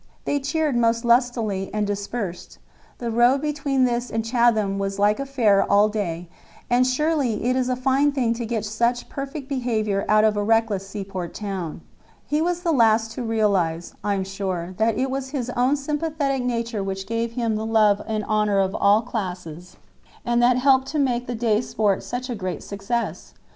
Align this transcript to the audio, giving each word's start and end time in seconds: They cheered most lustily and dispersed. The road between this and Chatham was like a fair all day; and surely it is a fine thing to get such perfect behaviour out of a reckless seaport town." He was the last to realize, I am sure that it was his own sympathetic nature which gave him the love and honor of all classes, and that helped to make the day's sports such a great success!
They 0.25 0.39
cheered 0.39 0.75
most 0.75 1.05
lustily 1.05 1.69
and 1.75 1.85
dispersed. 1.85 2.57
The 2.97 3.11
road 3.11 3.39
between 3.39 3.83
this 3.85 4.09
and 4.09 4.25
Chatham 4.25 4.79
was 4.79 4.97
like 4.97 5.19
a 5.19 5.27
fair 5.27 5.63
all 5.63 5.89
day; 5.89 6.27
and 6.71 6.87
surely 6.87 7.43
it 7.45 7.55
is 7.55 7.69
a 7.69 7.75
fine 7.75 8.11
thing 8.11 8.33
to 8.33 8.45
get 8.47 8.65
such 8.65 9.09
perfect 9.09 9.47
behaviour 9.47 10.03
out 10.09 10.23
of 10.23 10.35
a 10.35 10.41
reckless 10.43 10.89
seaport 10.89 11.35
town." 11.35 11.81
He 12.25 12.41
was 12.41 12.63
the 12.63 12.71
last 12.71 13.11
to 13.11 13.21
realize, 13.21 13.93
I 14.03 14.15
am 14.15 14.23
sure 14.23 14.73
that 14.77 14.97
it 14.97 15.11
was 15.11 15.29
his 15.37 15.51
own 15.51 15.75
sympathetic 15.75 16.43
nature 16.43 16.83
which 16.83 17.05
gave 17.05 17.33
him 17.33 17.55
the 17.55 17.63
love 17.63 18.01
and 18.07 18.23
honor 18.23 18.57
of 18.57 18.73
all 18.73 19.03
classes, 19.03 19.77
and 20.25 20.41
that 20.41 20.57
helped 20.57 20.87
to 20.87 20.97
make 20.97 21.27
the 21.27 21.35
day's 21.35 21.69
sports 21.69 22.07
such 22.07 22.27
a 22.27 22.33
great 22.33 22.63
success! 22.63 23.35